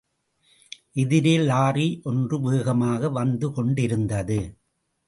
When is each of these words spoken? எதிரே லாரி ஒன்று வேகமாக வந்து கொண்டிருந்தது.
எதிரே 0.93 1.33
லாரி 1.41 1.87
ஒன்று 2.03 2.39
வேகமாக 2.41 3.09
வந்து 3.19 3.49
கொண்டிருந்தது. 3.51 4.41